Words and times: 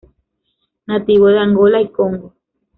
Nativo 0.87 1.27
de 1.27 1.37
Angola 1.37 1.79
y 1.79 1.91
Congo. 1.91 2.33